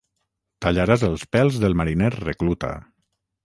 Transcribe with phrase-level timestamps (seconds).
[0.65, 2.75] Tallaràs els pèls del mariner recluta.